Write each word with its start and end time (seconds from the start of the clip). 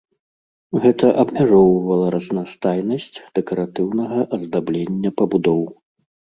Гэта 0.85 1.11
абмяжоўвала 1.23 2.07
разнастайнасць 2.17 3.21
дэкаратыўнага 3.37 4.19
аздаблення 4.39 5.09
пабудоў. 5.23 5.65